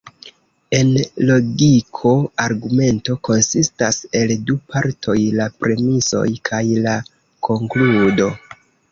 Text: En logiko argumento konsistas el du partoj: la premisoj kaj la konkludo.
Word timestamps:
En 0.75 0.87
logiko 1.29 2.13
argumento 2.45 3.17
konsistas 3.29 3.99
el 4.21 4.33
du 4.47 4.55
partoj: 4.75 5.15
la 5.41 5.47
premisoj 5.65 6.23
kaj 6.49 6.63
la 6.87 6.95
konkludo. 7.49 8.31